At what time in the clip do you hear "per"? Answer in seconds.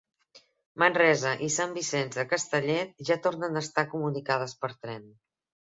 4.65-4.77